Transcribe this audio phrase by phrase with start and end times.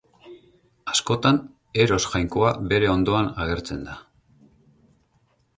[0.93, 1.37] Askotan
[1.83, 4.01] Eros jainkoa bere ondoan agertzen da.